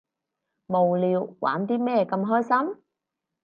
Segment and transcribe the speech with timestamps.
[0.65, 2.41] 無聊，玩啲咩咁開
[2.73, 2.81] 心？